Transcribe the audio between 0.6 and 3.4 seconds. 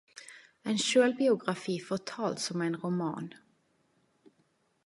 Ein sjølvbiografi fortald som ein roman.